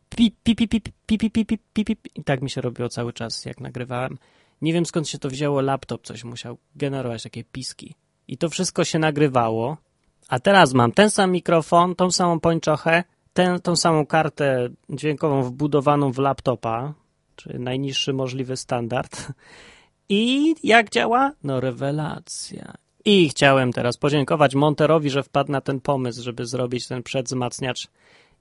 pip, 0.09 0.35
pip, 0.45 0.71
pip, 0.71 0.71
pip, 0.71 0.93
pip, 1.07 1.33
pip, 1.33 1.63
pip, 1.73 1.87
pip. 1.87 2.01
I 2.15 2.25
tak 2.25 2.43
mi 2.43 2.51
się 2.51 2.61
robiło 2.61 2.89
cały 2.89 3.13
czas, 3.13 3.45
jak 3.45 3.61
nagrywałem. 3.61 4.19
Nie 4.63 4.73
wiem 4.73 4.87
skąd 4.87 5.09
się 5.09 5.19
to 5.19 5.29
wzięło, 5.29 5.61
laptop 5.61 6.07
coś 6.07 6.25
musiał 6.25 6.59
generować 6.77 7.23
takie 7.23 7.45
piski. 7.45 7.95
I 8.29 8.39
to 8.39 8.49
wszystko 8.49 8.85
się 8.85 8.99
nagrywało. 8.99 9.77
A 10.29 10.41
teraz 10.41 10.75
mam 10.75 10.93
ten 10.93 11.11
sam 11.11 11.33
mikrofon, 11.33 11.95
tą 11.95 12.11
samą 12.11 12.41
pończochę, 12.41 13.05
tę, 13.33 13.61
tą 13.63 13.77
samą 13.77 14.07
kartę 14.07 14.69
dźwiękową 14.91 15.43
wbudowaną 15.43 16.13
w 16.13 16.19
laptopa, 16.19 16.95
czyli 17.37 17.59
najniższy 17.59 18.13
możliwy 18.13 18.57
standard. 18.57 19.33
I 20.09 20.55
jak 20.63 20.91
działa? 20.91 21.33
No 21.45 21.61
rewelacja. 21.61 22.75
I 23.05 23.29
chciałem 23.29 23.73
teraz 23.73 23.97
podziękować 23.97 24.55
Monterowi, 24.55 25.11
że 25.11 25.23
wpadł 25.23 25.53
na 25.53 25.61
ten 25.61 25.81
pomysł, 25.81 26.23
żeby 26.23 26.47
zrobić 26.47 26.89
ten 26.89 27.03
przedzmacniacz. 27.03 27.89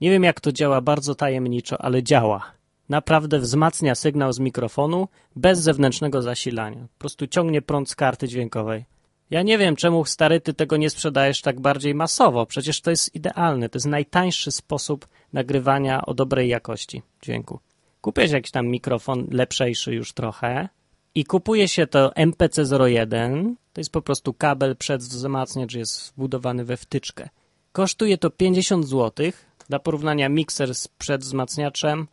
Nie 0.01 0.11
wiem 0.11 0.23
jak 0.23 0.41
to 0.41 0.51
działa 0.51 0.81
bardzo 0.81 1.15
tajemniczo, 1.15 1.81
ale 1.81 2.03
działa. 2.03 2.51
Naprawdę 2.89 3.39
wzmacnia 3.39 3.95
sygnał 3.95 4.33
z 4.33 4.39
mikrofonu 4.39 5.07
bez 5.35 5.59
zewnętrznego 5.59 6.21
zasilania. 6.21 6.81
Po 6.81 6.99
prostu 6.99 7.27
ciągnie 7.27 7.61
prąd 7.61 7.89
z 7.89 7.95
karty 7.95 8.27
dźwiękowej. 8.27 8.85
Ja 9.29 9.41
nie 9.41 9.57
wiem, 9.57 9.75
czemu 9.75 10.05
stary 10.05 10.41
ty 10.41 10.53
tego 10.53 10.77
nie 10.77 10.89
sprzedajesz 10.89 11.41
tak 11.41 11.59
bardziej 11.59 11.95
masowo. 11.95 12.45
Przecież 12.45 12.81
to 12.81 12.89
jest 12.89 13.15
idealne. 13.15 13.69
To 13.69 13.77
jest 13.77 13.87
najtańszy 13.87 14.51
sposób 14.51 15.07
nagrywania 15.33 16.05
o 16.05 16.13
dobrej 16.13 16.49
jakości 16.49 17.01
dźwięku. 17.21 17.59
Kupię 18.01 18.25
jakiś 18.25 18.51
tam 18.51 18.67
mikrofon 18.67 19.27
lepszejszy 19.31 19.93
już 19.93 20.13
trochę 20.13 20.69
i 21.15 21.25
kupuje 21.25 21.67
się 21.67 21.87
to 21.87 22.09
MPC01. 22.09 23.53
To 23.73 23.81
jest 23.81 23.91
po 23.91 24.01
prostu 24.01 24.33
kabel 24.33 24.75
przedwzmacniacz, 24.75 25.73
jest 25.73 26.13
wbudowany 26.13 26.65
we 26.65 26.77
wtyczkę. 26.77 27.29
Kosztuje 27.71 28.17
to 28.17 28.29
50 28.29 28.87
zł. 28.87 29.31
Dla 29.69 29.79
porównania 29.79 30.29
mikser 30.29 30.75
z 30.75 30.87
przedwzmacniaczem, 30.87 32.07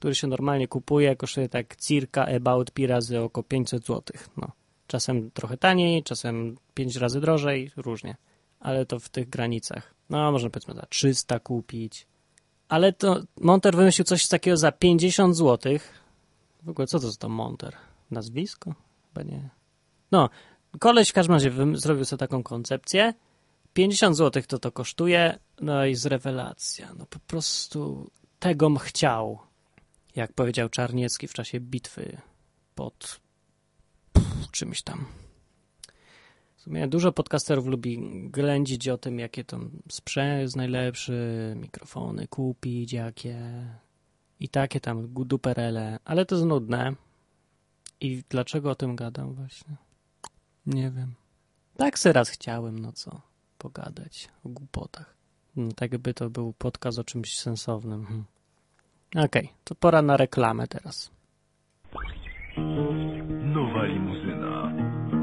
który 0.00 0.14
się 0.14 0.26
normalnie 0.26 0.68
kupuje, 0.68 1.16
kosztuje 1.16 1.48
tak 1.48 1.76
circa 1.76 2.26
about 2.36 2.70
pi 2.70 2.86
razy 2.86 3.20
około 3.20 3.44
500 3.44 3.86
zł. 3.86 4.02
No. 4.36 4.50
Czasem 4.86 5.30
trochę 5.30 5.56
taniej, 5.56 6.02
czasem 6.02 6.56
5 6.74 6.96
razy 6.96 7.20
drożej, 7.20 7.70
różnie. 7.76 8.16
Ale 8.60 8.86
to 8.86 9.00
w 9.00 9.08
tych 9.08 9.28
granicach. 9.28 9.94
No, 10.10 10.32
można 10.32 10.50
powiedzmy 10.50 10.74
za 10.74 10.86
300 10.86 11.40
kupić. 11.40 12.06
Ale 12.68 12.92
to 12.92 13.20
Monter 13.40 13.76
wymyślił 13.76 14.04
coś 14.04 14.28
takiego 14.28 14.56
za 14.56 14.72
50 14.72 15.36
zł. 15.36 15.78
W 16.62 16.68
ogóle 16.68 16.86
co 16.86 17.00
to 17.00 17.06
jest 17.06 17.20
to 17.20 17.28
Monter? 17.28 17.76
Nazwisko? 18.10 18.74
Chyba 19.08 19.30
nie. 19.30 19.48
No, 20.12 20.30
koleś 20.78 21.08
w 21.08 21.12
każdym 21.12 21.34
razie 21.34 21.52
zrobił 21.74 22.04
sobie 22.04 22.18
taką 22.18 22.42
koncepcję. 22.42 23.14
50 23.72 24.16
zł 24.16 24.42
to 24.48 24.58
to 24.58 24.72
kosztuje, 24.72 25.38
no 25.60 25.84
i 25.84 25.94
z 25.94 26.06
rewelacja. 26.06 26.94
No 26.98 27.06
po 27.06 27.18
prostu 27.18 28.10
tegom 28.38 28.78
chciał. 28.78 29.49
Jak 30.16 30.32
powiedział 30.32 30.68
Czarniecki 30.68 31.28
w 31.28 31.32
czasie 31.32 31.60
bitwy 31.60 32.16
pod 32.74 33.20
pff, 34.12 34.50
czymś 34.50 34.82
tam. 34.82 35.06
W 36.56 36.62
sumie 36.62 36.88
dużo 36.88 37.12
podcasterów 37.12 37.66
lubi 37.66 37.98
ględzić 38.30 38.88
o 38.88 38.98
tym, 38.98 39.18
jakie 39.18 39.44
tam 39.44 39.70
sprzęt 39.90 40.40
jest 40.40 40.56
najlepszy, 40.56 41.54
mikrofony 41.56 42.28
kupić, 42.28 42.92
jakie 42.92 43.66
i 44.40 44.48
takie 44.48 44.80
tam 44.80 45.08
duperele, 45.14 45.98
ale 46.04 46.26
to 46.26 46.34
jest 46.34 46.46
nudne. 46.46 46.94
I 48.00 48.22
dlaczego 48.28 48.70
o 48.70 48.74
tym 48.74 48.96
gadam 48.96 49.34
właśnie? 49.34 49.76
Nie 50.66 50.90
wiem. 50.90 51.14
Tak 51.76 51.98
se 51.98 52.12
raz 52.12 52.28
chciałem, 52.28 52.78
no 52.78 52.92
co, 52.92 53.20
pogadać 53.58 54.28
o 54.44 54.48
głupotach. 54.48 55.16
No, 55.56 55.72
tak 55.72 55.98
by 55.98 56.14
to 56.14 56.30
był 56.30 56.52
podcast 56.52 56.98
o 56.98 57.04
czymś 57.04 57.38
sensownym. 57.38 58.24
Okej, 59.16 59.24
okay, 59.26 59.48
to 59.64 59.74
pora 59.74 60.02
na 60.02 60.16
reklamę 60.16 60.66
teraz. 60.66 61.10
Nowa 63.54 63.84
limuzyna. 63.84 64.72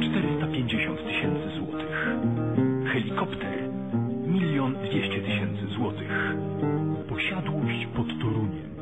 450 0.02 1.00
tysięcy 1.08 1.56
złotych. 1.58 2.08
Helikopter. 2.94 3.70
Milion 4.28 4.74
dwieście 4.74 5.22
tysięcy 5.22 5.68
złotych. 5.68 6.12
Posiadłość 7.10 7.88
pod 7.96 8.08
Toruniem. 8.22 8.76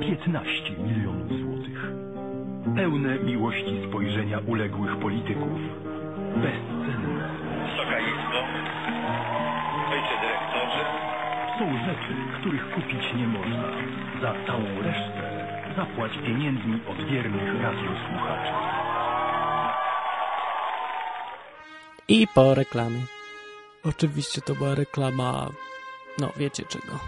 15 0.00 0.72
milionów 0.72 1.28
złotych. 1.28 1.92
Pełne 2.76 3.18
miłości 3.18 3.82
spojrzenia 3.88 4.38
uległych 4.38 4.98
polityków. 5.00 5.60
Bezcenne. 6.34 7.36
Wysoka 7.62 8.00
Izbo, 8.00 8.40
ojcze 9.92 10.16
dyrektorze, 10.22 11.05
Są 11.58 11.78
rzeczy, 11.86 12.40
których 12.40 12.74
kupić 12.74 13.14
nie 13.16 13.26
można. 13.26 13.62
Za 14.22 14.46
całą 14.46 14.82
resztę 14.82 15.46
zapłać 15.76 16.12
pieniędzmi 16.26 16.80
od 16.88 17.10
wiernych 17.10 17.62
radiosłuchaczy. 17.62 18.52
I 22.08 22.28
po 22.34 22.54
reklamie. 22.54 23.00
Oczywiście 23.84 24.40
to 24.40 24.54
była 24.54 24.74
reklama, 24.74 25.50
no 26.18 26.32
wiecie 26.36 26.64
czego. 26.64 26.98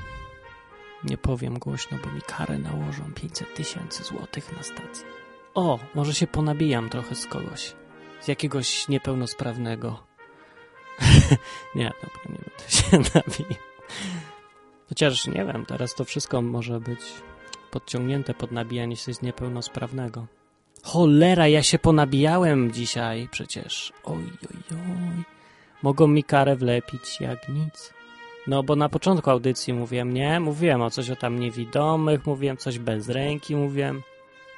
Nie 1.04 1.18
powiem 1.18 1.58
głośno, 1.58 1.98
bo 2.04 2.10
mi 2.10 2.22
karę 2.22 2.58
nałożą 2.58 3.12
500 3.14 3.54
tysięcy 3.54 4.04
złotych 4.04 4.56
na 4.56 4.62
stację. 4.62 5.06
O, 5.54 5.78
może 5.94 6.14
się 6.14 6.26
ponabijam 6.26 6.88
trochę 6.88 7.14
z 7.14 7.26
kogoś. 7.26 7.74
Z 8.20 8.28
jakiegoś 8.28 8.88
niepełnosprawnego. 8.88 10.02
nie, 11.74 11.92
dobra, 12.02 12.22
nie 12.28 12.38
będę 12.38 12.70
się 12.70 12.96
nabijał. 13.18 13.77
Chociaż 14.88 15.26
nie 15.26 15.44
wiem, 15.44 15.66
teraz 15.66 15.94
to 15.94 16.04
wszystko 16.04 16.42
może 16.42 16.80
być 16.80 17.00
podciągnięte 17.70 18.34
pod 18.34 18.52
nabijanie 18.52 18.96
się 18.96 19.14
z 19.14 19.22
niepełnosprawnego. 19.22 20.26
Cholera, 20.82 21.48
ja 21.48 21.62
się 21.62 21.78
ponabijałem 21.78 22.72
dzisiaj 22.72 23.28
przecież. 23.30 23.92
Oj, 24.04 24.32
oj, 24.42 24.62
oj. 24.70 25.24
Mogą 25.82 26.06
mi 26.06 26.24
karę 26.24 26.56
wlepić 26.56 27.20
jak 27.20 27.48
nic. 27.48 27.92
No, 28.46 28.62
bo 28.62 28.76
na 28.76 28.88
początku 28.88 29.30
audycji 29.30 29.72
mówiłem, 29.72 30.14
nie? 30.14 30.40
Mówiłem 30.40 30.82
o 30.82 30.90
coś 30.90 31.10
o 31.10 31.16
tam 31.16 31.38
niewidomych, 31.38 32.26
mówiłem 32.26 32.56
coś 32.56 32.78
bez 32.78 33.08
ręki, 33.08 33.56
mówiłem. 33.56 34.02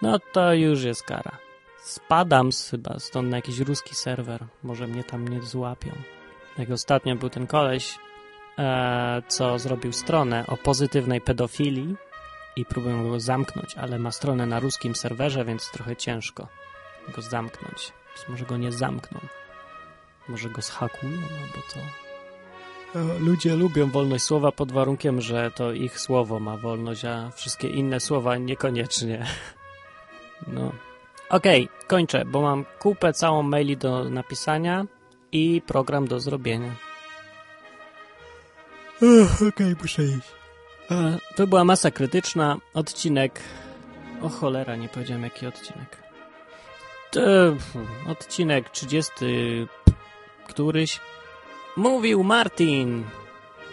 No 0.02 0.18
to 0.32 0.54
już 0.54 0.84
jest 0.84 1.02
kara. 1.02 1.38
Spadam 1.82 2.52
z, 2.52 2.70
chyba 2.70 2.98
stąd 2.98 3.30
na 3.30 3.36
jakiś 3.36 3.58
ruski 3.58 3.94
serwer. 3.94 4.44
Może 4.62 4.86
mnie 4.86 5.04
tam 5.04 5.28
nie 5.28 5.42
złapią. 5.42 5.90
Jak 6.58 6.70
ostatnio 6.70 7.16
był 7.16 7.30
ten 7.30 7.46
koleś, 7.46 7.98
co 9.28 9.58
zrobił 9.58 9.92
stronę 9.92 10.44
o 10.46 10.56
pozytywnej 10.56 11.20
pedofilii 11.20 11.96
i 12.56 12.64
próbują 12.64 13.08
go 13.08 13.20
zamknąć, 13.20 13.74
ale 13.74 13.98
ma 13.98 14.12
stronę 14.12 14.46
na 14.46 14.60
ruskim 14.60 14.94
serwerze, 14.94 15.44
więc 15.44 15.70
trochę 15.70 15.96
ciężko 15.96 16.48
go 17.16 17.22
zamknąć. 17.22 17.92
Więc 18.08 18.28
może 18.28 18.44
go 18.44 18.56
nie 18.56 18.72
zamkną. 18.72 19.20
Może 20.28 20.48
go 20.48 20.62
zhakują 20.62 21.12
albo 21.12 21.66
co. 21.68 21.80
E, 22.98 23.18
Ludzie 23.18 23.56
lubią 23.56 23.90
wolność 23.90 24.24
słowa 24.24 24.52
pod 24.52 24.72
warunkiem, 24.72 25.20
że 25.20 25.50
to 25.50 25.72
ich 25.72 26.00
słowo 26.00 26.40
ma 26.40 26.56
wolność, 26.56 27.04
a 27.04 27.30
wszystkie 27.30 27.68
inne 27.68 28.00
słowa 28.00 28.36
niekoniecznie. 28.36 29.26
No. 30.46 30.72
Okej, 31.30 31.68
kończę, 31.86 32.24
bo 32.24 32.40
mam 32.40 32.64
kupę 32.78 33.12
całą 33.12 33.42
maili 33.42 33.76
do 33.76 34.04
napisania 34.04 34.86
i 35.32 35.62
program 35.66 36.08
do 36.08 36.20
zrobienia. 36.20 36.89
Okej, 39.48 39.76
muszę 39.82 40.04
iść. 40.04 40.28
To 41.36 41.46
była 41.46 41.64
masa 41.64 41.90
krytyczna. 41.90 42.56
Odcinek. 42.74 43.40
O 44.22 44.28
cholera, 44.28 44.76
nie 44.76 44.88
powiedziałem 44.88 45.22
jaki 45.22 45.46
odcinek. 45.46 45.96
To, 47.10 47.20
odcinek 48.08 48.70
30. 48.70 49.12
któryś. 50.48 51.00
Mówił 51.76 52.24
Martin. 52.24 53.04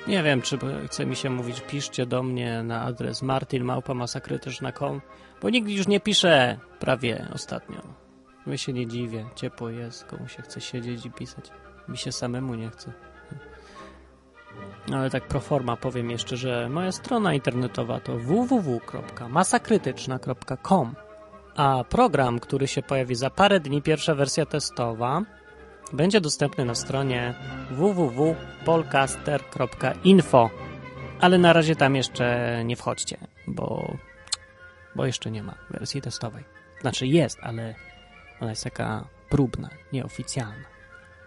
Nie 0.07 0.23
wiem, 0.23 0.41
czy 0.41 0.59
chce 0.87 1.05
mi 1.05 1.15
się 1.15 1.29
mówić, 1.29 1.61
piszcie 1.61 2.05
do 2.05 2.23
mnie 2.23 2.63
na 2.63 2.81
adres 2.81 3.21
martinmałpamasakrytyczna.com, 3.21 5.01
bo 5.41 5.49
nikt 5.49 5.69
już 5.69 5.87
nie 5.87 5.99
pisze 5.99 6.59
prawie 6.79 7.27
ostatnio. 7.33 7.81
My 8.45 8.57
się 8.57 8.73
nie 8.73 8.87
dziwię, 8.87 9.25
ciepło 9.35 9.69
jest, 9.69 10.05
komu 10.05 10.27
się 10.27 10.41
chce 10.41 10.61
siedzieć 10.61 11.05
i 11.05 11.11
pisać. 11.11 11.51
Mi 11.87 11.97
się 11.97 12.11
samemu 12.11 12.55
nie 12.55 12.69
chce. 12.69 12.93
Ale 14.93 15.09
tak 15.09 15.27
pro 15.27 15.39
forma 15.39 15.77
powiem 15.77 16.11
jeszcze, 16.11 16.37
że 16.37 16.69
moja 16.69 16.91
strona 16.91 17.33
internetowa 17.33 17.99
to 17.99 18.17
www.masakrytyczna.com 18.17 20.95
a 21.55 21.83
program, 21.89 22.39
który 22.39 22.67
się 22.67 22.81
pojawi 22.81 23.15
za 23.15 23.29
parę 23.29 23.59
dni, 23.59 23.81
pierwsza 23.81 24.15
wersja 24.15 24.45
testowa, 24.45 25.21
będzie 25.93 26.21
dostępny 26.21 26.65
na 26.65 26.75
stronie 26.75 27.33
www.polcaster.info 27.71 30.49
ale 31.19 31.37
na 31.37 31.53
razie 31.53 31.75
tam 31.75 31.95
jeszcze 31.95 32.61
nie 32.65 32.75
wchodźcie, 32.75 33.17
bo, 33.47 33.97
bo 34.95 35.05
jeszcze 35.05 35.31
nie 35.31 35.43
ma 35.43 35.55
wersji 35.69 36.01
testowej. 36.01 36.43
Znaczy 36.81 37.07
jest, 37.07 37.39
ale 37.41 37.75
ona 38.41 38.49
jest 38.49 38.63
taka 38.63 39.07
próbna, 39.29 39.69
nieoficjalna. 39.93 40.76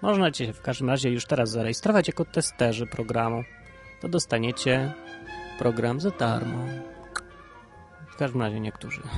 Można 0.02 0.30
cię 0.30 0.52
w 0.52 0.62
każdym 0.62 0.90
razie 0.90 1.11
już 1.11 1.26
teraz 1.26 1.50
zarejestrować 1.50 2.09
jako 2.09 2.25
testerzy 2.25 2.86
programu. 2.86 3.45
To 4.00 4.08
dostaniecie 4.08 4.93
program 5.58 6.00
za 6.00 6.10
darmo. 6.10 6.65
W 8.08 8.17
każdym 8.17 8.43
razie 8.43 8.60
niektórzy. 8.60 9.02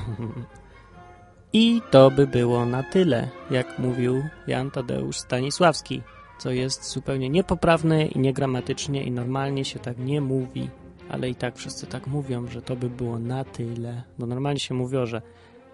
I 1.53 1.83
to 1.91 2.11
by 2.11 2.27
było 2.27 2.67
na 2.67 2.83
tyle, 2.83 3.29
jak 3.51 3.79
mówił 3.79 4.23
Jan 4.47 4.71
Tadeusz 4.71 5.19
Stanisławski, 5.19 6.03
co 6.39 6.51
jest 6.51 6.91
zupełnie 6.91 7.31
niepoprawne 7.31 8.07
i 8.07 8.19
niegramatycznie 8.19 9.05
i 9.05 9.11
normalnie 9.11 9.65
się 9.65 9.79
tak 9.79 9.99
nie 9.99 10.21
mówi, 10.21 10.71
ale 11.09 11.29
i 11.29 11.35
tak 11.35 11.57
wszyscy 11.57 11.87
tak 11.87 12.07
mówią, 12.07 12.47
że 12.47 12.63
to 12.63 12.77
by 12.77 12.91
było 12.91 13.19
na 13.19 13.45
tyle. 13.45 14.03
Bo 14.19 14.27
normalnie 14.27 14.61
się 14.61 14.75
mówiło, 14.75 15.07
że 15.07 15.23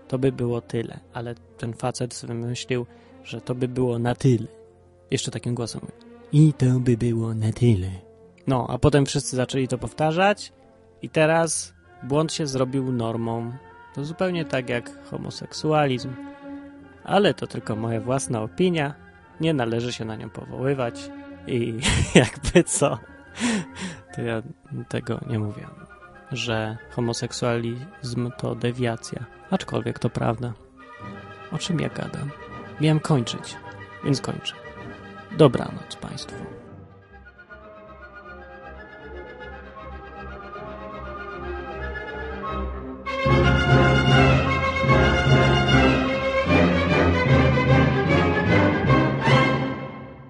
to 0.09 0.18
by 0.18 0.33
było 0.33 0.61
tyle, 0.61 1.01
ale 1.12 1.35
ten 1.59 1.73
facet 1.73 2.25
wymyślił, 2.27 2.87
że 3.25 3.40
to 3.40 3.55
by 3.55 3.68
było 3.68 3.99
na 3.99 4.14
tyle. 4.14 4.58
Jeszcze 5.11 5.31
takim 5.31 5.55
głosem. 5.55 5.81
I 6.33 6.53
to 6.53 6.66
by 6.81 6.97
było 6.97 7.35
na 7.35 7.53
tyle. 7.53 7.90
No, 8.47 8.66
a 8.71 8.79
potem 8.79 9.07
wszyscy 9.07 9.37
zaczęli 9.37 9.68
to 9.68 9.79
powtarzać 9.79 10.53
i 11.03 11.09
teraz 11.09 11.75
błąd 12.03 12.33
się 12.33 12.47
zrobił 12.47 12.92
normą. 12.92 13.53
To 13.94 14.05
zupełnie 14.05 14.44
tak 14.44 14.68
jak 14.68 15.05
homoseksualizm. 15.11 16.12
Ale 17.05 17.35
to 17.35 17.47
tylko 17.47 17.77
moja 17.77 18.01
własna 18.01 18.42
opinia. 18.42 18.94
Nie 19.40 19.55
należy 19.55 19.92
się 19.92 20.05
na 20.05 20.16
nią 20.16 20.31
powoływać. 20.31 21.11
I 21.47 21.75
jakby 22.14 22.64
co, 22.64 22.99
to 24.14 24.23
ja 24.23 24.42
tego 24.88 25.21
nie 25.31 25.38
mówię. 25.38 25.66
Że 26.33 26.77
homoseksualizm 26.90 28.31
to 28.38 28.55
dewiacja. 28.55 29.25
Aczkolwiek 29.51 29.99
to 29.99 30.11
prawda. 30.11 30.53
O 31.53 31.59
czym 31.59 31.81
ja 31.81 31.88
gadam? 31.88 32.31
Miałem 32.81 33.01
kończyć, 33.01 33.57
więc 34.05 34.21
kończę. 34.21 34.68
Dobranoc 35.37 35.97
Państwu. 35.97 36.68